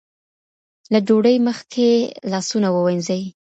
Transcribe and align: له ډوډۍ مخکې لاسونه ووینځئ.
له 0.91 0.99
ډوډۍ 1.07 1.37
مخکې 1.47 1.87
لاسونه 2.31 2.67
ووینځئ. 2.71 3.23